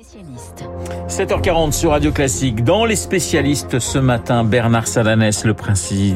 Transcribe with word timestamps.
spécialistes. 0.00 0.64
7h40 1.08 1.72
sur 1.72 1.90
Radio 1.90 2.12
Classique. 2.12 2.62
Dans 2.62 2.84
les 2.84 2.94
spécialistes 2.94 3.80
ce 3.80 3.98
matin, 3.98 4.44
Bernard 4.44 4.86
Salanès, 4.86 5.44
le, 5.44 5.56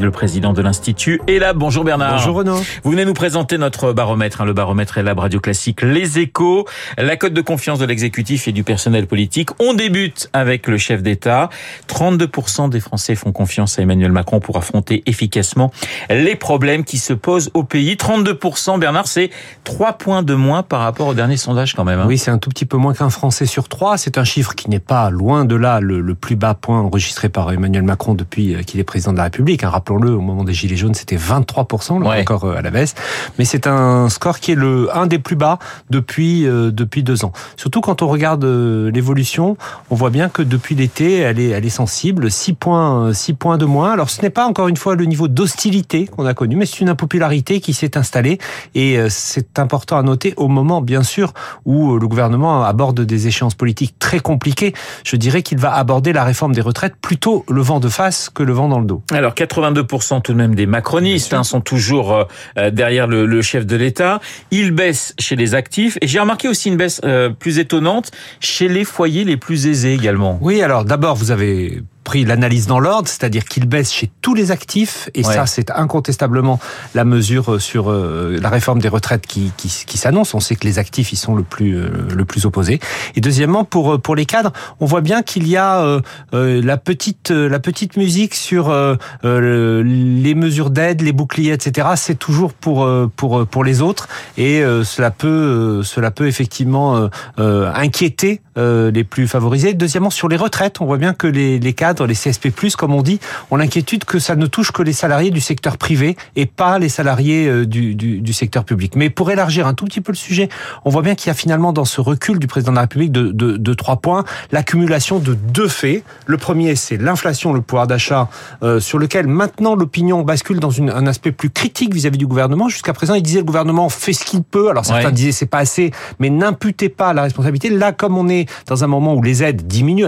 le 0.00 0.10
président 0.12 0.52
de 0.52 0.62
l'Institut, 0.62 1.20
est 1.26 1.40
là. 1.40 1.52
Bonjour 1.52 1.82
Bernard. 1.82 2.12
Bonjour 2.12 2.36
Renaud. 2.36 2.60
Vous 2.84 2.90
venez 2.92 3.04
nous 3.04 3.12
présenter 3.12 3.58
notre 3.58 3.92
baromètre. 3.92 4.40
hein. 4.40 4.44
Le 4.44 4.52
baromètre 4.52 4.98
est 4.98 5.02
là, 5.02 5.14
Radio 5.16 5.40
Classique. 5.40 5.82
Les 5.82 6.20
échos, 6.20 6.64
la 6.96 7.16
cote 7.16 7.32
de 7.32 7.40
confiance 7.40 7.80
de 7.80 7.84
l'exécutif 7.84 8.46
et 8.46 8.52
du 8.52 8.62
personnel 8.62 9.08
politique. 9.08 9.50
On 9.58 9.74
débute 9.74 10.30
avec 10.32 10.68
le 10.68 10.78
chef 10.78 11.02
d'État. 11.02 11.48
32% 11.88 12.68
des 12.68 12.78
Français 12.78 13.16
font 13.16 13.32
confiance 13.32 13.80
à 13.80 13.82
Emmanuel 13.82 14.12
Macron 14.12 14.38
pour 14.38 14.56
affronter 14.58 15.02
efficacement 15.06 15.72
les 16.08 16.36
problèmes 16.36 16.84
qui 16.84 16.98
se 16.98 17.14
posent 17.14 17.50
au 17.54 17.64
pays. 17.64 17.94
32%, 17.96 18.78
Bernard, 18.78 19.08
c'est 19.08 19.30
3 19.64 19.94
points 19.94 20.22
de 20.22 20.34
moins 20.34 20.62
par 20.62 20.80
rapport 20.82 21.08
au 21.08 21.14
dernier 21.14 21.36
sondage 21.36 21.74
quand 21.74 21.84
même. 21.84 21.98
hein. 21.98 22.04
Oui, 22.06 22.16
c'est 22.18 22.30
un 22.30 22.38
tout 22.38 22.50
petit 22.50 22.66
peu 22.66 22.76
moins 22.76 22.94
qu'un 22.94 23.10
Français 23.10 23.46
sur 23.46 23.68
trois. 23.72 23.96
C'est 23.98 24.18
un 24.18 24.24
chiffre 24.24 24.54
qui 24.54 24.68
n'est 24.70 24.78
pas 24.78 25.10
loin 25.10 25.44
de 25.44 25.56
là 25.56 25.80
le, 25.80 26.00
le 26.00 26.14
plus 26.14 26.36
bas 26.36 26.54
point 26.54 26.80
enregistré 26.80 27.28
par 27.28 27.50
Emmanuel 27.50 27.82
Macron 27.82 28.14
depuis 28.14 28.54
euh, 28.54 28.62
qu'il 28.62 28.78
est 28.80 28.84
président 28.84 29.12
de 29.12 29.16
la 29.16 29.24
République. 29.24 29.64
hein. 29.64 29.70
Rappelons-le, 29.70 30.10
au 30.14 30.20
moment 30.20 30.44
des 30.44 30.52
Gilets 30.54 30.76
jaunes, 30.76 30.94
c'était 30.94 31.16
23%, 31.16 32.02
là 32.02 32.08
Ouais. 32.10 32.20
encore 32.20 32.44
euh, 32.44 32.56
à 32.56 32.62
la 32.62 32.70
baisse. 32.70 32.94
Mais 33.38 33.44
c'est 33.44 33.66
un 33.66 34.08
score 34.08 34.38
qui 34.40 34.52
est 34.52 34.54
le 34.56 34.88
un 34.94 35.06
des 35.06 35.18
plus 35.18 35.36
bas 35.36 35.58
depuis 35.90 36.46
euh, 36.46 36.70
depuis 36.70 37.02
deux 37.02 37.24
ans. 37.24 37.32
Surtout 37.56 37.80
quand 37.80 38.02
on 38.02 38.08
regarde 38.08 38.44
euh, 38.44 38.90
l'évolution, 38.90 39.56
on 39.90 39.94
voit 39.94 40.10
bien 40.10 40.28
que 40.28 40.42
depuis 40.42 40.74
l'été, 40.74 41.18
elle 41.18 41.40
est 41.40 41.48
elle 41.48 41.64
est 41.64 41.70
sensible. 41.70 42.30
6 42.30 42.52
points, 42.54 43.06
euh, 43.08 43.12
six 43.14 43.32
points 43.34 43.56
de 43.58 43.64
moins. 43.64 43.92
Alors 43.92 44.10
ce 44.10 44.20
n'est 44.22 44.30
pas 44.30 44.46
encore 44.46 44.68
une 44.68 44.76
fois 44.76 44.94
le 44.94 45.04
niveau 45.06 45.28
d'hostilité 45.28 46.06
qu'on 46.06 46.26
a 46.26 46.34
connu, 46.34 46.56
mais 46.56 46.66
c'est 46.66 46.80
une 46.80 46.88
impopularité 46.90 47.60
qui 47.60 47.72
s'est 47.72 47.96
installée. 47.96 48.38
Et 48.74 48.98
euh, 48.98 49.08
c'est 49.10 49.58
important 49.58 49.96
à 49.96 50.02
noter 50.02 50.34
au 50.36 50.48
moment, 50.48 50.80
bien 50.82 51.02
sûr, 51.02 51.32
où 51.64 51.98
le 51.98 52.06
gouvernement 52.08 52.62
aborde 52.64 53.00
des 53.00 53.26
échéances 53.28 53.54
politiques 53.62 53.94
très 54.00 54.18
compliquées. 54.18 54.72
Je 55.04 55.14
dirais 55.14 55.42
qu'il 55.42 55.58
va 55.58 55.72
aborder 55.72 56.12
la 56.12 56.24
réforme 56.24 56.52
des 56.52 56.60
retraites 56.60 56.96
plutôt 57.00 57.44
le 57.48 57.60
vent 57.60 57.78
de 57.78 57.88
face 57.88 58.28
que 58.28 58.42
le 58.42 58.52
vent 58.52 58.66
dans 58.66 58.80
le 58.80 58.86
dos. 58.86 59.04
Alors 59.12 59.34
82% 59.34 60.20
tout 60.20 60.32
de 60.32 60.36
même 60.36 60.56
des 60.56 60.66
macronistes 60.66 61.32
hein, 61.32 61.44
sont 61.44 61.60
toujours 61.60 62.12
euh, 62.12 62.24
euh, 62.58 62.70
derrière 62.72 63.06
le, 63.06 63.24
le 63.24 63.40
chef 63.40 63.64
de 63.64 63.76
l'État. 63.76 64.18
Il 64.50 64.72
baisse 64.72 65.14
chez 65.20 65.36
les 65.36 65.54
actifs 65.54 65.96
et 66.00 66.08
j'ai 66.08 66.18
remarqué 66.18 66.48
aussi 66.48 66.70
une 66.70 66.76
baisse 66.76 67.00
euh, 67.04 67.30
plus 67.30 67.60
étonnante 67.60 68.10
chez 68.40 68.66
les 68.66 68.82
foyers 68.82 69.22
les 69.22 69.36
plus 69.36 69.68
aisés 69.68 69.94
également. 69.94 70.40
Oui, 70.40 70.60
alors 70.60 70.84
d'abord, 70.84 71.14
vous 71.14 71.30
avez 71.30 71.84
pris 72.04 72.24
l'analyse 72.24 72.66
dans 72.66 72.80
l'ordre, 72.80 73.08
c'est-à-dire 73.08 73.44
qu'il 73.44 73.66
baisse 73.68 73.92
chez 73.92 74.10
tous 74.22 74.34
les 74.34 74.50
actifs, 74.50 75.08
et 75.14 75.24
Ouais. 75.26 75.34
ça, 75.34 75.46
c'est 75.46 75.70
incontestablement 75.70 76.58
la 76.94 77.04
mesure 77.04 77.60
sur 77.60 77.90
euh, 77.90 78.38
la 78.40 78.48
réforme 78.48 78.80
des 78.80 78.88
retraites 78.88 79.26
qui, 79.26 79.52
qui, 79.56 79.68
qui 79.86 79.98
s'annonce. 79.98 80.34
On 80.34 80.40
sait 80.40 80.56
que 80.56 80.64
les 80.66 80.78
actifs, 80.78 81.12
ils 81.12 81.16
sont 81.16 81.34
le 81.34 81.42
plus 81.42 81.76
euh, 81.76 81.88
le 82.14 82.24
plus 82.24 82.44
opposés. 82.46 82.80
Et 83.14 83.20
deuxièmement, 83.20 83.64
pour 83.64 83.94
euh, 83.94 83.98
pour 83.98 84.16
les 84.16 84.26
cadres, 84.26 84.52
on 84.80 84.86
voit 84.86 85.00
bien 85.00 85.22
qu'il 85.22 85.46
y 85.46 85.56
a 85.56 85.80
euh, 85.82 86.00
euh, 86.34 86.60
la 86.62 86.76
petite 86.76 87.30
euh, 87.30 87.48
la 87.48 87.58
petite 87.60 87.96
musique 87.96 88.34
sur 88.34 88.70
euh, 88.70 88.96
euh, 89.24 89.82
les 89.84 90.34
mesures 90.34 90.70
d'aide, 90.70 91.02
les 91.02 91.12
boucliers, 91.12 91.52
etc. 91.52 91.88
C'est 91.96 92.18
toujours 92.18 92.52
pour 92.52 92.84
euh, 92.84 93.10
pour 93.14 93.38
euh, 93.40 93.44
pour 93.44 93.64
les 93.64 93.80
autres, 93.82 94.08
et 94.36 94.62
euh, 94.62 94.82
cela 94.84 95.10
peut 95.10 95.28
euh, 95.28 95.82
cela 95.82 96.10
peut 96.10 96.26
effectivement 96.26 96.96
euh, 96.96 97.08
euh, 97.38 97.70
inquiéter 97.74 98.40
euh, 98.58 98.90
les 98.90 99.04
plus 99.04 99.28
favorisés. 99.28 99.74
Deuxièmement, 99.74 100.10
sur 100.10 100.28
les 100.28 100.36
retraites, 100.36 100.80
on 100.80 100.86
voit 100.86 100.98
bien 100.98 101.12
que 101.14 101.26
les, 101.26 101.58
les 101.58 101.72
cadres, 101.74 101.91
les 102.00 102.14
CSP+, 102.14 102.50
comme 102.76 102.94
on 102.94 103.02
dit, 103.02 103.20
ont 103.50 103.56
l'inquiétude 103.56 104.04
que 104.04 104.18
ça 104.18 104.36
ne 104.36 104.46
touche 104.46 104.72
que 104.72 104.82
les 104.82 104.92
salariés 104.92 105.30
du 105.30 105.40
secteur 105.40 105.76
privé 105.76 106.16
et 106.36 106.46
pas 106.46 106.78
les 106.78 106.88
salariés 106.88 107.46
euh, 107.46 107.66
du, 107.66 107.94
du, 107.94 108.20
du 108.20 108.32
secteur 108.32 108.64
public. 108.64 108.96
Mais 108.96 109.10
pour 109.10 109.30
élargir 109.30 109.66
un 109.66 109.74
tout 109.74 109.84
petit 109.84 110.00
peu 110.00 110.12
le 110.12 110.16
sujet, 110.16 110.48
on 110.84 110.90
voit 110.90 111.02
bien 111.02 111.14
qu'il 111.14 111.28
y 111.28 111.30
a 111.30 111.34
finalement 111.34 111.72
dans 111.72 111.84
ce 111.84 112.00
recul 112.00 112.38
du 112.38 112.46
président 112.46 112.72
de 112.72 112.76
la 112.76 112.82
République 112.82 113.12
de, 113.12 113.30
de, 113.30 113.56
de 113.56 113.74
trois 113.74 113.96
points, 113.96 114.24
l'accumulation 114.52 115.18
de 115.18 115.34
deux 115.34 115.68
faits. 115.68 116.04
Le 116.26 116.36
premier, 116.36 116.76
c'est 116.76 116.96
l'inflation, 116.96 117.52
le 117.52 117.60
pouvoir 117.60 117.86
d'achat, 117.86 118.28
euh, 118.62 118.80
sur 118.80 118.98
lequel 118.98 119.26
maintenant 119.26 119.74
l'opinion 119.74 120.22
bascule 120.22 120.60
dans 120.60 120.70
une, 120.70 120.90
un 120.90 121.06
aspect 121.06 121.32
plus 121.32 121.50
critique 121.50 121.92
vis-à-vis 121.94 122.18
du 122.18 122.26
gouvernement. 122.26 122.68
Jusqu'à 122.68 122.92
présent, 122.92 123.14
il 123.14 123.22
disait 123.22 123.38
le 123.40 123.44
gouvernement 123.44 123.88
fait 123.88 124.12
ce 124.12 124.24
qu'il 124.24 124.42
peut. 124.42 124.70
Alors 124.70 124.84
certains 124.84 125.02
Ouais. 125.06 125.12
disaient 125.12 125.32
c'est 125.32 125.46
pas 125.46 125.58
assez, 125.58 125.90
mais 126.20 126.30
n'imputez 126.30 126.88
pas 126.88 127.12
la 127.12 127.22
responsabilité. 127.22 127.70
Là, 127.70 127.92
comme 127.92 128.16
on 128.16 128.28
est 128.28 128.48
dans 128.66 128.84
un 128.84 128.86
moment 128.86 129.14
où 129.14 129.22
les 129.22 129.42
aides 129.42 129.66
diminuent, 129.66 130.06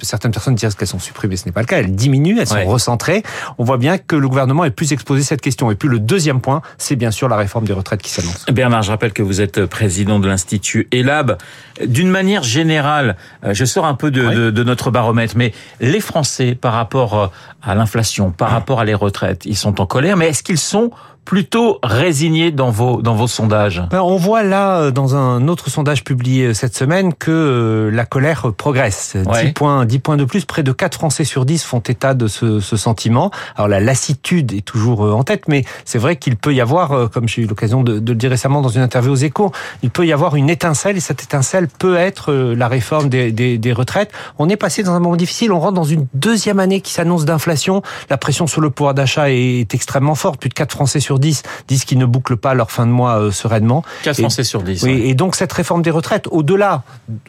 certaines 0.00 0.30
personnes 0.30 0.54
disent 0.54 0.74
qu'elles 0.74 0.86
sont 0.88 0.98
supprimées, 0.98 1.17
ce 1.22 1.46
n'est 1.46 1.52
pas 1.52 1.60
le 1.60 1.66
cas, 1.66 1.78
elles 1.78 1.94
diminuent, 1.94 2.38
elles 2.40 2.52
Ouais. 2.52 2.64
sont 2.64 2.70
recentrées. 2.70 3.22
On 3.58 3.64
voit 3.64 3.78
bien 3.78 3.98
que 3.98 4.16
le 4.16 4.28
gouvernement 4.28 4.64
est 4.64 4.70
plus 4.70 4.92
exposé 4.92 5.22
à 5.22 5.24
cette 5.24 5.40
question. 5.40 5.70
Et 5.70 5.74
puis 5.74 5.88
le 5.88 5.98
deuxième 5.98 6.40
point, 6.40 6.62
c'est 6.78 6.96
bien 6.96 7.10
sûr 7.10 7.28
la 7.28 7.36
réforme 7.36 7.64
des 7.64 7.72
retraites 7.72 8.02
qui 8.02 8.10
s'annonce. 8.10 8.44
Bernard, 8.50 8.82
je 8.82 8.90
rappelle 8.90 9.12
que 9.12 9.22
vous 9.22 9.40
êtes 9.40 9.64
président 9.66 10.18
de 10.18 10.28
l'Institut 10.28 10.88
ELAB. 10.92 11.38
D'une 11.86 12.10
manière 12.10 12.42
générale, 12.42 13.16
euh, 13.44 13.54
je 13.54 13.64
sors 13.64 13.86
un 13.86 13.94
peu 13.94 14.10
de, 14.10 14.22
de- 14.28 14.50
de 14.50 14.64
notre 14.64 14.90
baromètre, 14.90 15.34
mais 15.36 15.52
les 15.80 16.00
Français, 16.00 16.54
par 16.54 16.72
rapport 16.72 17.18
euh, 17.18 17.26
à 17.62 17.74
l'inflation, 17.74 18.30
par 18.30 18.50
rapport 18.50 18.80
à 18.80 18.84
les 18.84 18.94
retraites, 18.94 19.44
ils 19.46 19.56
sont 19.56 19.80
en 19.80 19.86
colère, 19.86 20.16
mais 20.16 20.28
est-ce 20.28 20.42
qu'ils 20.42 20.58
sont 20.58 20.90
plutôt 21.28 21.78
résignés 21.82 22.50
dans 22.52 22.70
vos, 22.70 23.02
dans 23.02 23.14
vos 23.14 23.26
sondages 23.26 23.82
Ben, 23.90 24.00
on 24.00 24.16
voit 24.16 24.42
là, 24.42 24.78
euh, 24.78 24.90
dans 24.90 25.14
un 25.14 25.46
autre 25.46 25.68
sondage 25.68 26.02
publié 26.02 26.46
euh, 26.46 26.54
cette 26.54 26.74
semaine, 26.74 27.12
que 27.12 27.30
euh, 27.30 27.90
la 27.90 28.06
colère 28.06 28.50
progresse. 28.56 29.14
Ouais. 29.26 29.48
10 29.48 29.52
points, 29.52 29.84
10 29.84 29.98
points 29.98 30.16
de 30.16 30.24
plus, 30.24 30.46
près 30.46 30.62
de 30.62 30.72
4 30.72 30.94
Français 30.94 31.24
sur 31.24 31.44
10 31.44 31.64
font 31.64 31.80
état 31.80 32.14
de 32.14 32.28
ce, 32.28 32.60
ce 32.60 32.78
sentiment. 32.78 33.30
Alors 33.56 33.68
la 33.68 33.78
lassitude 33.78 34.54
est 34.54 34.64
toujours 34.64 35.02
en 35.02 35.22
tête, 35.22 35.48
mais 35.48 35.66
c'est 35.84 35.98
vrai 35.98 36.16
qu'il 36.16 36.34
peut 36.36 36.54
y 36.54 36.62
avoir, 36.62 37.10
comme 37.10 37.28
j'ai 37.28 37.42
eu 37.42 37.46
l'occasion 37.46 37.82
de, 37.82 37.98
de 37.98 38.12
le 38.12 38.18
dire 38.18 38.30
récemment 38.30 38.62
dans 38.62 38.70
une 38.70 38.80
interview 38.80 39.12
aux 39.12 39.16
échos, 39.16 39.52
il 39.82 39.90
peut 39.90 40.06
y 40.06 40.14
avoir 40.14 40.34
une 40.34 40.48
étincelle, 40.48 40.96
et 40.96 41.00
cette 41.00 41.22
étincelle 41.22 41.68
peut 41.68 41.96
être 41.96 42.32
la 42.32 42.68
réforme 42.68 43.10
des, 43.10 43.32
des, 43.32 43.58
des 43.58 43.72
retraites. 43.74 44.12
On 44.38 44.48
est 44.48 44.56
passé 44.56 44.82
dans 44.82 44.92
un 44.92 45.00
moment 45.00 45.16
difficile, 45.16 45.52
on 45.52 45.60
rentre 45.60 45.74
dans 45.74 45.84
une 45.84 46.06
deuxième 46.14 46.58
année 46.58 46.80
qui 46.80 46.94
s'annonce 46.94 47.26
d'inflation. 47.26 47.82
La 48.08 48.16
pression 48.16 48.46
sur 48.46 48.62
le 48.62 48.70
pouvoir 48.70 48.94
d'achat 48.94 49.30
est 49.30 49.74
extrêmement 49.74 50.14
forte. 50.14 50.40
Plus 50.40 50.48
de 50.48 50.54
4 50.54 50.72
Français 50.72 51.00
sur 51.00 51.17
10 51.18 51.42
disent 51.68 51.84
qu'ils 51.84 51.98
ne 51.98 52.06
bouclent 52.06 52.36
pas 52.36 52.54
leur 52.54 52.70
fin 52.70 52.86
de 52.86 52.90
mois 52.92 53.18
euh, 53.18 53.30
sereinement. 53.30 53.82
4 54.04 54.18
Et- 54.18 54.22
Français 54.22 54.44
sur 54.44 54.62
10. 54.62 54.82
Oui, 54.84 54.90
ouais. 54.90 55.00
et 55.08 55.14
donc 55.14 55.34
cette 55.34 55.52
réforme 55.52 55.82
des 55.82 55.90
retraites, 55.90 56.26
au-delà, 56.30 56.82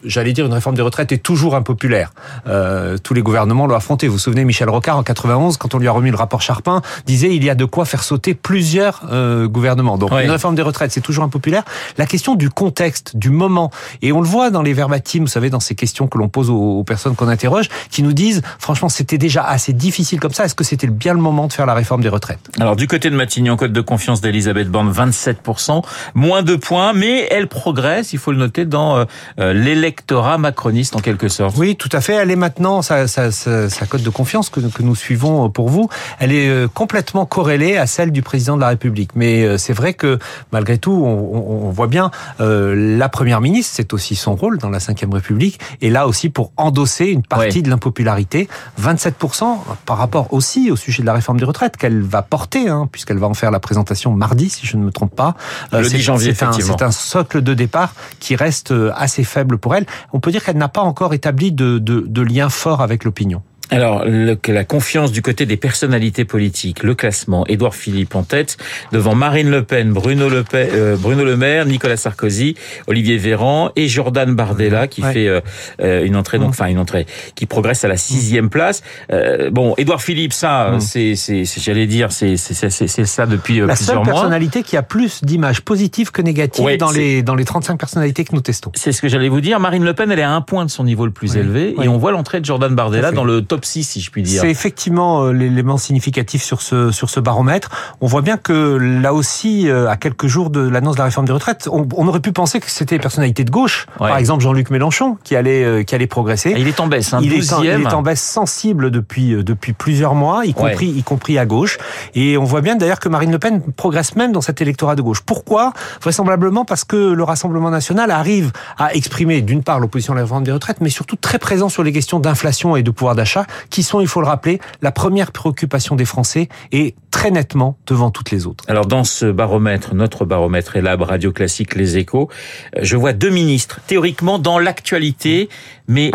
j'allais 0.04 0.32
dire 0.32 0.46
une 0.46 0.52
réforme 0.52 0.76
des 0.76 0.82
retraites 0.82 1.12
est 1.12 1.18
toujours 1.18 1.54
impopulaire. 1.54 2.12
Euh, 2.46 2.96
tous 2.98 3.14
les 3.14 3.22
gouvernements 3.22 3.66
l'ont 3.66 3.74
affronté. 3.74 4.06
Vous 4.06 4.14
vous 4.14 4.18
souvenez, 4.18 4.44
Michel 4.44 4.68
Rocard 4.70 4.96
en 4.96 5.02
91, 5.02 5.56
quand 5.56 5.74
on 5.74 5.78
lui 5.78 5.88
a 5.88 5.92
remis 5.92 6.10
le 6.10 6.16
rapport 6.16 6.42
Charpin, 6.42 6.82
disait 7.06 7.34
il 7.34 7.44
y 7.44 7.50
a 7.50 7.54
de 7.54 7.64
quoi 7.64 7.84
faire 7.84 8.02
sauter 8.02 8.34
plusieurs 8.34 9.02
euh, 9.10 9.48
gouvernements. 9.48 9.98
Donc 9.98 10.12
Ouais. 10.12 10.24
une 10.24 10.30
réforme 10.30 10.54
des 10.54 10.62
retraites, 10.62 10.90
c'est 10.92 11.00
toujours 11.00 11.24
impopulaire. 11.24 11.62
La 11.98 12.06
question 12.06 12.34
du 12.34 12.50
contexte, 12.50 13.16
du 13.16 13.30
moment, 13.30 13.70
et 14.02 14.12
on 14.12 14.20
le 14.20 14.26
voit 14.26 14.50
dans 14.50 14.62
les 14.62 14.72
verbatims, 14.72 15.20
vous 15.22 15.26
savez, 15.28 15.50
dans 15.50 15.60
ces 15.60 15.74
questions 15.74 16.06
que 16.08 16.18
l'on 16.18 16.28
pose 16.28 16.50
aux, 16.50 16.78
aux 16.78 16.84
personnes 16.84 17.14
qu'on 17.14 17.28
interroge, 17.28 17.68
qui 17.90 18.02
nous 18.02 18.12
disent, 18.12 18.42
franchement, 18.58 18.88
c'était 18.88 19.18
déjà 19.18 19.42
assez 19.44 19.72
difficile 19.72 20.20
comme 20.20 20.32
ça. 20.32 20.44
Est-ce 20.44 20.54
que 20.54 20.64
c'était 20.64 20.86
bien 20.86 21.14
le 21.14 21.20
moment 21.20 21.46
de 21.46 21.52
faire 21.52 21.66
la 21.66 21.74
réforme 21.74 22.02
des 22.02 22.08
retraites? 22.08 22.40
Alors 22.58 22.76
du 22.76 22.86
côté 22.86 23.10
de 23.10 23.16
Matignon, 23.16 23.56
code 23.56 23.72
de 23.72 23.79
confiance 23.82 24.20
d'Elisabeth 24.20 24.68
Borne, 24.68 24.90
27%, 24.92 25.82
moins 26.14 26.42
de 26.42 26.56
points, 26.56 26.92
mais 26.92 27.26
elle 27.30 27.46
progresse, 27.48 28.12
il 28.12 28.18
faut 28.18 28.32
le 28.32 28.38
noter, 28.38 28.64
dans 28.64 28.96
euh, 28.98 29.04
euh, 29.38 29.52
l'électorat 29.52 30.38
macroniste 30.38 30.96
en 30.96 31.00
quelque 31.00 31.28
sorte. 31.28 31.56
Oui, 31.56 31.76
tout 31.76 31.88
à 31.92 32.00
fait. 32.00 32.14
Elle 32.14 32.30
est 32.30 32.36
maintenant, 32.36 32.82
sa, 32.82 33.06
sa, 33.08 33.30
sa, 33.30 33.68
sa 33.68 33.86
cote 33.86 34.02
de 34.02 34.10
confiance 34.10 34.50
que, 34.50 34.60
que 34.60 34.82
nous 34.82 34.94
suivons 34.94 35.50
pour 35.50 35.68
vous, 35.68 35.88
elle 36.18 36.32
est 36.32 36.48
euh, 36.48 36.68
complètement 36.68 37.26
corrélée 37.26 37.76
à 37.76 37.86
celle 37.86 38.12
du 38.12 38.22
président 38.22 38.56
de 38.56 38.60
la 38.60 38.68
République. 38.68 39.10
Mais 39.14 39.44
euh, 39.44 39.58
c'est 39.58 39.72
vrai 39.72 39.94
que 39.94 40.18
malgré 40.52 40.78
tout, 40.78 40.92
on, 40.92 41.08
on, 41.08 41.66
on 41.68 41.70
voit 41.70 41.86
bien 41.86 42.10
euh, 42.40 42.96
la 42.98 43.08
première 43.08 43.40
ministre, 43.40 43.72
c'est 43.76 43.92
aussi 43.92 44.16
son 44.16 44.34
rôle 44.34 44.58
dans 44.58 44.70
la 44.70 44.78
Ve 44.78 45.12
République, 45.12 45.60
et 45.80 45.90
là 45.90 46.06
aussi 46.06 46.28
pour 46.28 46.52
endosser 46.56 47.06
une 47.06 47.22
partie 47.22 47.40
Ouais. 47.40 47.62
de 47.62 47.70
l'impopularité, 47.70 48.48
27% 48.80 49.58
par 49.86 49.96
rapport 49.96 50.32
aussi 50.32 50.70
au 50.70 50.76
sujet 50.76 51.02
de 51.02 51.06
la 51.06 51.14
réforme 51.14 51.38
des 51.38 51.44
retraites 51.44 51.76
qu'elle 51.76 52.02
va 52.02 52.22
porter, 52.22 52.68
hein, 52.68 52.88
puisqu'elle 52.90 53.18
va 53.18 53.28
en 53.28 53.34
faire 53.34 53.50
la 53.50 53.59
présentation 53.60 54.12
mardi, 54.12 54.48
si 54.50 54.66
je 54.66 54.76
ne 54.76 54.82
me 54.84 54.90
trompe 54.90 55.14
pas. 55.14 55.36
Le 55.72 55.84
c'est- 55.84 55.96
10 55.96 56.02
janvier, 56.02 56.34
c'est 56.34 56.44
un- 56.44 56.48
effectivement. 56.50 56.76
C'est 56.78 56.84
un 56.84 56.90
socle 56.90 57.42
de 57.42 57.54
départ 57.54 57.94
qui 58.18 58.34
reste 58.36 58.72
euh, 58.72 58.90
assez 58.96 59.22
faible 59.24 59.58
pour 59.58 59.74
elle. 59.74 59.86
On 60.12 60.20
peut 60.20 60.30
dire 60.32 60.42
qu'elle 60.44 60.56
n'a 60.58 60.68
pas 60.68 60.80
encore 60.82 61.14
établi 61.14 61.52
de, 61.52 61.78
de, 61.78 62.04
de 62.06 62.22
lien 62.22 62.48
fort 62.48 62.80
avec 62.82 63.04
l'opinion. 63.04 63.42
Alors, 63.70 64.04
le- 64.04 64.36
la 64.48 64.64
confiance 64.64 65.12
du 65.12 65.22
côté 65.22 65.46
des 65.46 65.56
personnalités 65.56 66.24
politiques, 66.24 66.82
le 66.82 66.94
classement, 66.94 67.46
Édouard 67.46 67.74
Philippe 67.74 68.14
en 68.16 68.22
tête, 68.24 68.56
devant 68.92 69.14
Marine 69.14 69.48
Le 69.50 69.62
Pen, 69.62 69.92
Bruno 69.92 70.28
Le, 70.28 70.42
Pen, 70.42 70.68
euh, 70.72 70.96
Bruno 70.96 71.24
le 71.24 71.36
Maire, 71.36 71.66
Nicolas 71.66 71.96
Sarkozy, 71.96 72.56
Olivier 72.88 73.16
Véran 73.16 73.70
et 73.76 73.86
Jordan 73.88 74.34
Bardella 74.34 74.88
qui 74.88 75.02
Ouais. 75.02 75.12
fait 75.12 75.28
euh, 75.28 75.40
euh, 75.80 76.04
une 76.04 76.16
entrée, 76.16 76.38
donc 76.38 76.50
enfin 76.50 76.66
une 76.66 76.78
entrée, 76.78 77.06
qui 77.36 77.46
progresse 77.46 77.84
à 77.84 77.88
la 77.88 77.96
sixième 77.96 78.50
place. 78.50 78.82
Euh, 79.12 79.50
bon, 79.50 79.74
Édouard 79.78 80.02
Philippe, 80.02 80.32
ça, 80.32 80.72
Mm. 80.72 80.80
c'est, 80.80 81.14
j'allais 81.58 81.86
dire, 81.86 82.10
c'est, 82.12 82.36
c'est, 82.36 83.06
ça 83.06 83.26
depuis 83.26 83.60
euh, 83.60 83.66
La 83.66 83.76
seule 83.76 83.86
plusieurs 83.86 84.04
mois. 84.04 84.12
personnalité 84.14 84.62
qui 84.62 84.76
a 84.76 84.82
plus 84.82 85.22
d'images 85.24 85.60
positives 85.62 86.10
que 86.10 86.22
négatives 86.22 86.64
Ouais, 86.64 86.76
dans, 86.76 86.90
les, 86.90 87.22
dans 87.22 87.34
les 87.36 87.44
35 87.44 87.78
personnalités 87.78 88.24
que 88.24 88.34
nous 88.34 88.40
testons. 88.40 88.72
C'est 88.74 88.92
ce 88.92 89.00
que 89.00 89.08
j'allais 89.08 89.28
vous 89.28 89.40
dire. 89.40 89.60
Marine 89.60 89.84
Le 89.84 89.94
Pen, 89.94 90.10
elle 90.10 90.18
est 90.18 90.22
à 90.22 90.32
un 90.32 90.40
point 90.40 90.64
de 90.64 90.70
son 90.70 90.82
niveau 90.84 91.06
le 91.06 91.12
plus 91.12 91.36
élevé, 91.36 91.74
et 91.80 91.88
on 91.88 91.98
voit 91.98 92.10
l'entrée 92.12 92.40
de 92.40 92.44
Jordan 92.44 92.74
Bardella 92.74 93.12
dans 93.12 93.24
le 93.24 93.42
top 93.42 93.59
l'autopsie, 93.60 93.84
si 93.84 94.00
je 94.00 94.10
puis 94.10 94.22
dire. 94.22 94.40
C'est 94.40 94.50
effectivement 94.50 95.22
euh, 95.24 95.32
l'élément 95.32 95.76
significatif 95.76 96.42
sur 96.42 96.62
ce 96.62 96.90
sur 96.90 97.10
ce 97.10 97.20
baromètre. 97.20 97.70
On 98.00 98.06
voit 98.06 98.22
bien 98.22 98.36
que 98.36 98.76
là 98.80 99.12
aussi, 99.12 99.68
euh, 99.68 99.88
à 99.88 99.96
quelques 99.96 100.26
jours 100.26 100.50
de 100.50 100.60
l'annonce 100.60 100.94
de 100.96 101.00
la 101.00 101.04
réforme 101.06 101.26
des 101.26 101.32
retraites, 101.32 101.68
on, 101.70 101.86
on 101.96 102.06
aurait 102.08 102.20
pu 102.20 102.32
penser 102.32 102.60
que 102.60 102.70
c'était 102.70 102.94
les 102.96 103.00
personnalités 103.00 103.44
de 103.44 103.50
gauche, 103.50 103.86
Ouais. 104.00 104.08
par 104.08 104.16
exemple 104.18 104.42
Jean-Luc 104.42 104.70
Mélenchon, 104.70 105.16
qui 105.24 105.36
allait 105.36 105.62
euh, 105.64 105.82
qui 105.82 105.94
allait 105.94 106.06
progresser. 106.06 106.54
Il 106.56 106.66
est 106.68 106.80
en 106.80 106.86
baisse, 106.86 107.12
hein, 107.12 107.20
il, 107.22 107.32
est 107.34 107.52
en, 107.52 107.62
il 107.62 107.70
12e. 107.70 107.82
est 107.88 107.92
en 107.94 108.02
baisse 108.02 108.22
sensible 108.22 108.90
depuis 108.90 109.32
depuis 109.44 109.72
plusieurs 109.72 110.14
mois, 110.14 110.44
y 110.46 110.48
Ouais. 110.48 110.54
compris 110.70 110.88
y 110.88 111.02
compris 111.02 111.38
à 111.38 111.46
gauche. 111.46 111.78
Et 112.14 112.36
on 112.38 112.44
voit 112.44 112.60
bien 112.60 112.76
d'ailleurs 112.76 113.00
que 113.00 113.08
Marine 113.08 113.30
Le 113.32 113.38
Pen 113.38 113.60
progresse 113.76 114.16
même 114.16 114.32
dans 114.32 114.40
cet 114.40 114.60
électorat 114.60 114.96
de 114.96 115.02
gauche. 115.02 115.20
Pourquoi? 115.20 115.72
Vraisemblablement 116.02 116.64
parce 116.64 116.84
que 116.84 116.96
le 116.96 117.22
Rassemblement 117.24 117.70
national 117.70 118.10
arrive 118.10 118.52
à 118.78 118.94
exprimer 118.94 119.42
d'une 119.42 119.62
part 119.62 119.78
l'opposition 119.80 120.12
à 120.12 120.16
la 120.16 120.22
réforme 120.22 120.44
des 120.44 120.52
retraites, 120.52 120.80
mais 120.80 120.88
surtout 120.90 121.16
très 121.16 121.38
présent 121.38 121.68
sur 121.68 121.82
les 121.82 121.92
questions 121.92 122.20
d'inflation 122.20 122.76
et 122.76 122.82
de 122.82 122.90
pouvoir 122.90 123.14
d'achat, 123.14 123.46
qui 123.70 123.82
sont, 123.82 124.00
il 124.00 124.08
faut 124.08 124.20
le 124.20 124.26
rappeler, 124.26 124.60
la 124.82 124.92
première 124.92 125.32
préoccupation 125.32 125.96
des 125.96 126.04
Français 126.04 126.48
et 126.72 126.94
très 127.10 127.30
nettement 127.30 127.76
devant 127.86 128.10
toutes 128.10 128.30
les 128.30 128.46
autres. 128.46 128.64
Alors 128.68 128.86
dans 128.86 129.04
ce 129.04 129.26
baromètre, 129.26 129.94
notre 129.94 130.24
baromètre 130.24 130.76
est 130.76 130.82
Lab 130.82 131.02
Radio 131.02 131.32
Classique 131.32 131.74
Les 131.74 131.98
Échos, 131.98 132.28
euh, 132.76 132.80
je 132.82 132.96
vois 132.96 133.12
deux 133.12 133.30
ministres 133.30 133.80
théoriquement 133.86 134.38
dans 134.38 134.58
l'actualité, 134.58 135.48
mais 135.88 136.10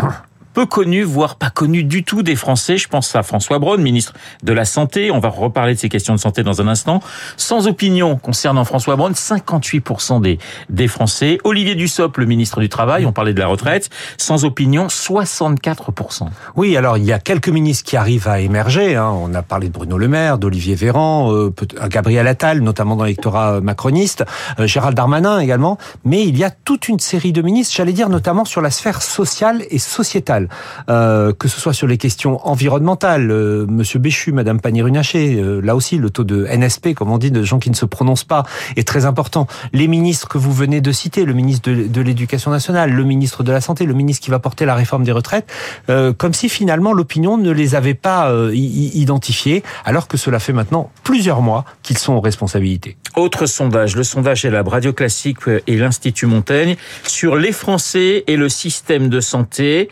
peu 0.56 0.64
connus, 0.64 1.02
voire 1.02 1.36
pas 1.36 1.50
connus 1.50 1.84
du 1.84 2.02
tout 2.02 2.22
des 2.22 2.34
Français. 2.34 2.78
Je 2.78 2.88
pense 2.88 3.14
à 3.14 3.22
François 3.22 3.58
Braun, 3.58 3.76
ministre 3.76 4.14
de 4.42 4.54
la 4.54 4.64
Santé. 4.64 5.10
On 5.10 5.18
va 5.18 5.28
reparler 5.28 5.74
de 5.74 5.78
ces 5.78 5.90
questions 5.90 6.14
de 6.14 6.18
santé 6.18 6.42
dans 6.42 6.62
un 6.62 6.66
instant. 6.66 7.02
Sans 7.36 7.66
opinion 7.66 8.16
concernant 8.16 8.64
François 8.64 8.96
Braun, 8.96 9.12
58% 9.12 10.22
des, 10.22 10.38
des 10.70 10.88
Français. 10.88 11.36
Olivier 11.44 11.74
Dussopt, 11.74 12.16
le 12.16 12.24
ministre 12.24 12.60
du 12.60 12.70
Travail, 12.70 13.04
on 13.04 13.12
parlait 13.12 13.34
de 13.34 13.38
la 13.38 13.48
retraite. 13.48 13.90
Sans 14.16 14.46
opinion, 14.46 14.86
64%. 14.86 16.28
Oui, 16.54 16.74
alors 16.74 16.96
il 16.96 17.04
y 17.04 17.12
a 17.12 17.18
quelques 17.18 17.50
ministres 17.50 17.84
qui 17.84 17.98
arrivent 17.98 18.28
à 18.28 18.40
émerger. 18.40 18.96
hein. 18.96 19.10
On 19.10 19.34
a 19.34 19.42
parlé 19.42 19.68
de 19.68 19.74
Bruno 19.74 19.98
Le 19.98 20.08
Maire, 20.08 20.38
d'Olivier 20.38 20.74
Véran, 20.74 21.34
euh, 21.34 21.52
euh, 21.82 21.88
Gabriel 21.88 22.26
Attal, 22.26 22.60
notamment 22.60 22.96
dans 22.96 23.04
l'électorat 23.04 23.60
macroniste, 23.60 24.24
euh, 24.58 24.66
Gérald 24.66 24.96
Darmanin 24.96 25.38
également. 25.38 25.76
Mais 26.06 26.24
il 26.24 26.38
y 26.38 26.44
a 26.44 26.50
toute 26.50 26.88
une 26.88 26.98
série 26.98 27.32
de 27.32 27.42
ministres, 27.42 27.74
j'allais 27.76 27.92
dire 27.92 28.08
notamment 28.08 28.46
sur 28.46 28.62
la 28.62 28.70
sphère 28.70 29.02
sociale 29.02 29.64
et 29.68 29.78
sociétale, 29.78 30.45
euh, 30.88 31.32
que 31.32 31.48
ce 31.48 31.60
soit 31.60 31.72
sur 31.72 31.86
les 31.86 31.98
questions 31.98 32.46
environnementales. 32.46 33.30
Euh, 33.30 33.66
Monsieur 33.68 33.98
Béchu, 33.98 34.32
Madame 34.32 34.60
Pannier-Runacher, 34.60 35.36
euh, 35.36 35.60
là 35.60 35.76
aussi 35.76 35.98
le 35.98 36.10
taux 36.10 36.24
de 36.24 36.46
NSP, 36.46 36.94
comme 36.94 37.10
on 37.10 37.18
dit, 37.18 37.30
de 37.30 37.42
gens 37.42 37.58
qui 37.58 37.70
ne 37.70 37.74
se 37.74 37.84
prononcent 37.84 38.24
pas, 38.24 38.44
est 38.76 38.86
très 38.86 39.04
important. 39.04 39.46
Les 39.72 39.88
ministres 39.88 40.28
que 40.28 40.38
vous 40.38 40.52
venez 40.52 40.80
de 40.80 40.92
citer, 40.92 41.24
le 41.24 41.32
ministre 41.32 41.70
de, 41.70 42.00
l'Éducation 42.00 42.50
nationale, 42.50 42.90
le 42.90 43.04
ministre 43.04 43.42
de 43.42 43.52
la 43.52 43.60
Santé, 43.60 43.86
le 43.86 43.94
ministre 43.94 44.24
qui 44.24 44.30
va 44.30 44.38
porter 44.38 44.64
la 44.64 44.74
réforme 44.74 45.04
des 45.04 45.12
retraites, 45.12 45.50
euh, 45.88 46.12
comme 46.12 46.34
si 46.34 46.48
finalement 46.48 46.92
l'opinion 46.92 47.36
ne 47.36 47.50
les 47.50 47.74
avait 47.74 47.94
pas 47.94 48.32
identifiés, 48.52 49.62
alors 49.84 50.08
que 50.08 50.16
cela 50.16 50.38
fait 50.38 50.52
maintenant 50.52 50.90
plusieurs 51.02 51.42
mois 51.42 51.64
qu'ils 51.82 51.98
sont 51.98 52.14
aux 52.14 52.20
responsabilités. 52.20 52.96
Autre 53.16 53.46
sondage, 53.46 53.96
le 53.96 54.04
sondage 54.04 54.44
est 54.44 54.50
la 54.50 54.62
Radio 54.62 54.92
Classique 54.92 55.38
et 55.66 55.76
l'Institut 55.76 56.26
Montaigne 56.26 56.76
sur 57.04 57.36
les 57.36 57.52
Français 57.52 58.24
et 58.26 58.36
le 58.36 58.48
système 58.48 59.08
de 59.08 59.20
santé. 59.20 59.88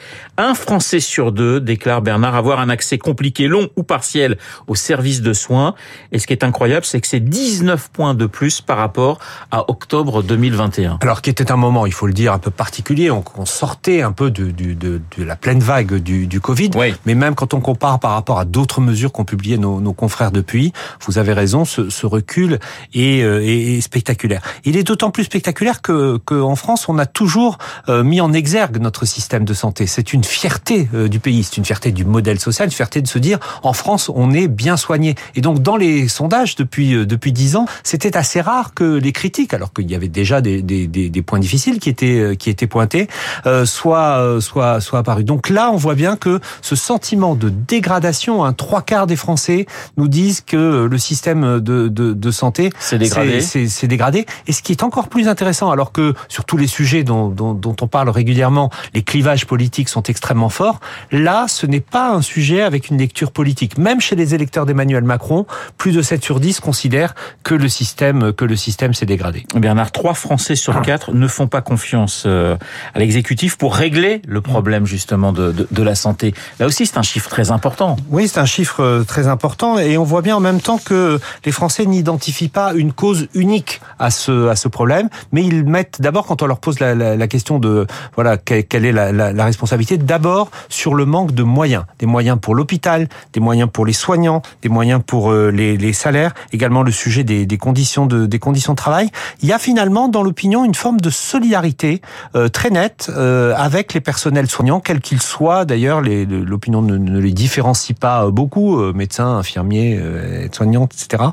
Français 0.52 1.00
sur 1.00 1.32
deux 1.32 1.60
déclare 1.60 2.02
Bernard 2.02 2.34
avoir 2.34 2.60
un 2.60 2.68
accès 2.68 2.98
compliqué, 2.98 3.48
long 3.48 3.68
ou 3.76 3.82
partiel 3.82 4.36
aux 4.66 4.74
services 4.74 5.22
de 5.22 5.32
soins. 5.32 5.74
Et 6.12 6.18
ce 6.18 6.26
qui 6.26 6.34
est 6.34 6.44
incroyable, 6.44 6.84
c'est 6.84 7.00
que 7.00 7.06
c'est 7.06 7.20
19 7.20 7.88
points 7.90 8.12
de 8.14 8.26
plus 8.26 8.60
par 8.60 8.76
rapport 8.76 9.18
à 9.50 9.70
octobre 9.70 10.22
2021. 10.22 10.98
Alors 11.00 11.22
qui 11.22 11.30
était 11.30 11.50
un 11.50 11.56
moment, 11.56 11.86
il 11.86 11.92
faut 11.92 12.06
le 12.06 12.12
dire, 12.12 12.32
un 12.34 12.38
peu 12.38 12.50
particulier, 12.50 13.10
on, 13.10 13.24
on 13.36 13.46
sortait 13.46 14.02
un 14.02 14.12
peu 14.12 14.30
de, 14.30 14.50
du- 14.50 14.74
de, 14.74 15.00
de 15.16 15.24
la 15.24 15.36
pleine 15.36 15.60
vague 15.60 15.94
du, 15.94 16.26
du 16.26 16.40
Covid, 16.40 16.70
Oui. 16.74 16.94
mais 17.06 17.14
même 17.14 17.34
quand 17.34 17.54
on 17.54 17.60
compare 17.60 17.98
par 18.00 18.10
rapport 18.10 18.38
à 18.38 18.44
d'autres 18.44 18.80
mesures 18.80 19.12
qu'ont 19.12 19.24
publiées 19.24 19.56
nos, 19.58 19.80
nos 19.80 19.92
confrères 19.94 20.32
depuis, 20.32 20.72
vous 21.06 21.16
avez 21.18 21.32
raison, 21.32 21.64
ce, 21.64 21.88
ce 21.88 22.04
recul 22.06 22.58
est, 22.92 23.22
euh, 23.22 23.40
est- 23.42 23.80
spectaculaire. 23.80 24.42
Il 24.64 24.76
est 24.76 24.82
d'autant 24.82 25.10
plus 25.12 25.24
spectaculaire 25.24 25.80
que 25.80 26.16
qu'en 26.16 26.56
France, 26.56 26.88
on 26.88 26.98
a 26.98 27.06
toujours 27.06 27.58
euh, 27.88 28.02
mis 28.02 28.20
en 28.20 28.32
exergue 28.32 28.78
notre 28.80 29.04
système 29.04 29.44
de 29.44 29.54
santé. 29.54 29.86
C'est 29.86 30.12
une 30.12 30.24
fierté 30.34 30.88
euh, 30.94 31.08
du 31.08 31.20
pays, 31.20 31.44
c'est 31.44 31.56
une 31.56 31.64
fierté 31.64 31.92
du 31.92 32.04
modèle 32.04 32.40
social, 32.40 32.66
une 32.66 32.72
fierté 32.72 33.00
de 33.00 33.06
se 33.08 33.18
dire 33.18 33.38
en 33.62 33.72
France, 33.72 34.10
on 34.14 34.32
est 34.32 34.48
bien 34.48 34.76
soigné. 34.76 35.14
Et 35.34 35.40
donc 35.40 35.60
dans 35.62 35.76
les 35.76 36.08
sondages 36.08 36.56
depuis 36.56 36.94
euh, 36.94 37.06
depuis 37.06 37.32
dix 37.32 37.56
ans, 37.56 37.66
c'était 37.82 38.16
assez 38.16 38.40
rare 38.40 38.74
que 38.74 38.84
les 38.98 39.12
critiques, 39.12 39.54
alors 39.54 39.72
qu'il 39.72 39.90
y 39.90 39.94
avait 39.94 40.08
déjà 40.08 40.40
des, 40.40 40.62
des, 40.62 40.86
des, 40.86 41.08
des 41.08 41.22
points 41.22 41.38
difficiles 41.38 41.78
qui 41.78 41.88
étaient 41.88 42.18
euh, 42.18 42.34
qui 42.34 42.50
étaient 42.50 42.66
pointés, 42.66 43.08
euh, 43.46 43.64
soient 43.64 44.38
soient 44.40 44.80
soient 44.80 44.98
apparus. 45.00 45.24
Donc 45.24 45.48
là, 45.48 45.70
on 45.70 45.76
voit 45.76 45.94
bien 45.94 46.16
que 46.16 46.40
ce 46.62 46.76
sentiment 46.76 47.34
de 47.34 47.48
dégradation, 47.48 48.44
un 48.44 48.52
trois 48.52 48.82
quarts 48.82 49.06
des 49.06 49.16
Français 49.16 49.66
nous 49.96 50.08
disent 50.08 50.40
que 50.40 50.86
le 50.90 50.98
système 50.98 51.60
de 51.60 51.88
de, 51.88 52.12
de 52.12 52.30
santé 52.30 52.70
C'est 52.78 52.98
dégradé. 52.98 53.40
c'est 53.40 53.86
dégradé. 53.86 54.26
Et 54.46 54.52
ce 54.52 54.62
qui 54.62 54.72
est 54.72 54.82
encore 54.82 55.08
plus 55.08 55.28
intéressant, 55.28 55.70
alors 55.70 55.92
que 55.92 56.14
sur 56.28 56.44
tous 56.44 56.56
les 56.56 56.66
sujets 56.66 57.04
dont, 57.04 57.28
dont, 57.28 57.54
dont 57.54 57.76
on 57.80 57.86
parle 57.86 58.08
régulièrement, 58.08 58.70
les 58.94 59.02
clivages 59.02 59.46
politiques 59.46 59.88
sont 59.88 60.02
extrêmement 60.14 60.48
forts, 60.48 60.78
là, 61.10 61.46
ce 61.48 61.66
n'est 61.66 61.80
pas 61.80 62.12
un 62.12 62.22
sujet 62.22 62.62
avec 62.62 62.88
une 62.88 62.98
lecture 62.98 63.32
politique. 63.32 63.78
Même 63.78 64.00
chez 64.00 64.14
les 64.14 64.32
électeurs 64.32 64.64
d'Emmanuel 64.64 65.02
Macron, 65.02 65.44
plus 65.76 65.90
de 65.90 66.02
7 66.02 66.22
sur 66.22 66.38
10 66.38 66.60
considèrent 66.60 67.16
que 67.42 67.56
le 67.56 67.68
système, 67.68 68.32
que 68.32 68.44
le 68.44 68.54
système 68.54 68.94
s'est 68.94 69.06
dégradé. 69.06 69.44
Bernard, 69.56 69.90
trois 69.90 70.14
Français 70.14 70.54
sur 70.54 70.82
quatre 70.88 71.12
ne 71.12 71.26
font 71.26 71.48
pas 71.48 71.62
confiance 71.62 72.22
euh, 72.26 72.56
à 72.94 73.00
l'exécutif 73.00 73.58
pour 73.58 73.74
régler 73.74 74.22
le 74.24 74.40
problème 74.40 74.86
justement 74.86 75.32
de, 75.32 75.50
de, 75.50 75.66
de 75.68 75.82
la 75.82 75.96
santé. 75.96 76.32
Là 76.60 76.66
aussi, 76.66 76.86
c'est 76.86 76.98
un 76.98 77.02
chiffre 77.02 77.28
très 77.28 77.50
important. 77.50 77.96
Oui, 78.10 78.28
c'est 78.28 78.38
un 78.38 78.46
chiffre 78.46 78.82
euh, 78.84 79.02
très 79.02 79.26
important 79.26 79.80
et 79.80 79.98
on 79.98 80.04
voit 80.04 80.22
bien 80.22 80.36
en 80.36 80.40
même 80.40 80.60
temps 80.60 80.78
que 80.78 81.18
les 81.44 81.52
Français 81.52 81.86
n'identifient 81.86 82.54
pas 82.60 82.72
une 82.72 82.92
cause 82.92 83.26
unique 83.34 83.80
à 83.98 84.12
ce 84.12 84.46
à 84.48 84.54
ce 84.54 84.68
problème, 84.68 85.08
mais 85.32 85.42
ils 85.42 85.64
mettent 85.64 86.00
d'abord 86.00 86.26
quand 86.26 86.40
on 86.42 86.46
leur 86.46 86.60
pose 86.60 86.78
la, 86.78 86.94
la, 86.94 87.16
la 87.16 87.26
question 87.26 87.58
de 87.58 87.86
voilà 88.14 88.36
quelle, 88.36 88.64
quelle 88.64 88.84
est 88.84 88.92
la, 88.92 89.10
la, 89.10 89.32
la 89.32 89.44
responsabilité, 89.44 89.96
d'abord 90.04 90.50
sur 90.68 90.94
le 90.94 91.06
manque 91.06 91.32
de 91.32 91.42
moyens, 91.42 91.84
des 91.98 92.06
moyens 92.06 92.38
pour 92.40 92.54
l'hôpital, 92.54 93.08
des 93.32 93.40
moyens 93.40 93.68
pour 93.72 93.86
les 93.86 93.92
soignants, 93.92 94.42
des 94.62 94.68
moyens 94.68 95.00
pour 95.04 95.30
euh, 95.30 95.50
les, 95.50 95.92
salaires, 95.92 96.34
également 96.52 96.82
le 96.82 96.92
sujet 96.92 97.24
des, 97.24 97.46
conditions 97.58 98.06
de 98.06 98.26
des 98.26 98.38
conditions 98.38 98.72
de 98.72 98.76
travail. 98.76 99.10
Il 99.42 99.48
y 99.48 99.52
a 99.52 99.58
finalement 99.58 100.08
dans 100.08 100.22
l'opinion 100.22 100.64
une 100.64 100.74
forme 100.74 101.00
de 101.00 101.10
solidarité 101.10 102.00
euh, 102.34 102.48
très 102.48 102.70
nette 102.70 103.10
euh, 103.10 103.54
avec 103.56 103.94
les 103.94 104.00
personnels 104.00 104.48
soignants, 104.48 104.80
quels 104.80 105.00
qu'ils 105.00 105.22
soient. 105.22 105.64
D'ailleurs, 105.64 106.00
l'opinion 106.00 106.82
ne, 106.82 107.18
les 107.18 107.32
différencie 107.32 107.96
pas 107.98 108.30
beaucoup, 108.30 108.80
médecins, 108.92 109.38
infirmiers, 109.38 110.00
aides-soignantes, 110.44 110.92
etc. 110.94 111.24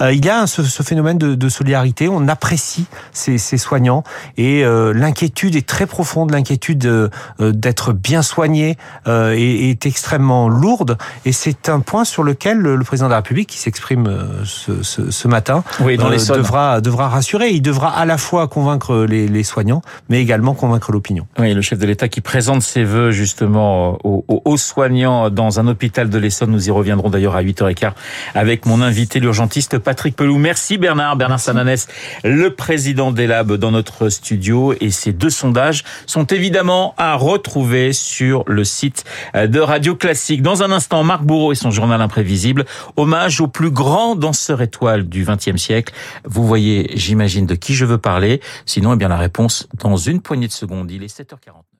Il 0.00 0.24
y 0.24 0.28
a 0.28 0.46
ce, 0.46 0.62
phénomène 0.82 1.18
de, 1.18 1.48
solidarité. 1.48 2.08
On 2.08 2.28
apprécie 2.28 2.86
ces, 3.12 3.38
ces 3.38 3.58
soignants 3.58 4.02
et 4.36 4.64
l'inquiétude 4.64 5.56
est 5.56 5.66
très 5.66 5.86
profonde. 5.86 6.30
L'inquiétude 6.30 7.10
d'être 7.38 7.92
bien 7.92 8.15
soigné 8.22 8.76
euh, 9.06 9.32
est, 9.32 9.70
est 9.70 9.86
extrêmement 9.86 10.48
lourde 10.48 10.98
et 11.24 11.32
c'est 11.32 11.68
un 11.68 11.80
point 11.80 12.04
sur 12.04 12.22
lequel 12.22 12.58
le, 12.58 12.76
le 12.76 12.84
président 12.84 13.06
de 13.06 13.10
la 13.10 13.16
République, 13.16 13.48
qui 13.48 13.58
s'exprime 13.58 14.06
euh, 14.06 14.44
ce, 14.44 14.82
ce, 14.82 15.10
ce 15.10 15.28
matin, 15.28 15.64
Oui, 15.80 15.96
dans 15.96 16.08
euh, 16.08 16.16
les 16.16 16.36
devra 16.36 16.80
devra 16.80 17.08
rassurer. 17.08 17.50
Il 17.50 17.62
devra 17.62 17.90
à 17.90 18.04
la 18.04 18.18
fois 18.18 18.48
convaincre 18.48 19.06
les, 19.08 19.28
les 19.28 19.42
soignants, 19.44 19.82
mais 20.08 20.20
également 20.20 20.54
convaincre 20.54 20.92
l'opinion. 20.92 21.26
Oui, 21.38 21.54
le 21.54 21.62
chef 21.62 21.78
de 21.78 21.86
l'État 21.86 22.08
qui 22.08 22.20
présente 22.20 22.62
ses 22.62 22.84
vœux 22.84 23.10
justement 23.10 23.98
aux, 24.04 24.56
soignants 24.56 25.30
dans 25.30 25.60
un 25.60 25.66
hôpital 25.66 26.08
de 26.08 26.18
l'Essonne. 26.18 26.50
Nous 26.50 26.68
y 26.68 26.70
reviendrons 26.70 27.10
d'ailleurs 27.10 27.36
à 27.36 27.42
8h15 27.42 27.92
avec 28.34 28.66
mon 28.66 28.80
invité, 28.82 29.20
l'urgentiste 29.20 29.78
Patrick 29.78 30.16
Pelou. 30.16 30.38
Merci 30.38 30.78
Bernard, 30.78 31.16
Bernard 31.16 31.40
Sananès, 31.40 31.88
le 32.24 32.54
président 32.54 33.12
des 33.12 33.26
labs 33.26 33.52
dans 33.52 33.70
notre 33.70 34.08
studio. 34.08 34.74
Et 34.80 34.90
ces 34.90 35.12
deux 35.12 35.30
sondages 35.30 35.84
sont 36.06 36.24
évidemment 36.24 36.94
à 36.96 37.14
retrouver 37.14 37.92
sur 38.06 38.44
le 38.46 38.64
site 38.64 39.04
de 39.34 39.60
Radio 39.60 39.96
Classique. 39.96 40.42
Dans 40.42 40.62
un 40.62 40.70
instant, 40.70 41.02
Marc 41.04 41.22
Bourreau 41.22 41.52
et 41.52 41.56
son 41.56 41.70
journal 41.70 42.00
imprévisible. 42.00 42.64
Hommage 42.96 43.40
au 43.40 43.48
plus 43.48 43.70
grand 43.70 44.14
danseur 44.14 44.62
étoile 44.62 45.08
du 45.08 45.24
XXe 45.24 45.56
siècle. 45.56 45.92
Vous 46.24 46.46
voyez, 46.46 46.90
j'imagine, 46.94 47.46
de 47.46 47.54
qui 47.54 47.74
je 47.74 47.84
veux 47.84 47.98
parler. 47.98 48.40
Sinon, 48.64 48.94
eh 48.94 48.96
bien, 48.96 49.08
la 49.08 49.18
réponse 49.18 49.68
dans 49.78 49.96
une 49.96 50.20
poignée 50.20 50.46
de 50.46 50.52
secondes. 50.52 50.90
Il 50.90 51.02
est 51.02 51.14
7h49. 51.14 51.75